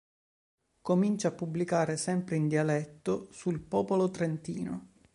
[0.81, 4.93] Comincia a pubblicare, sempre in dialetto, sul "Popolo Trentino".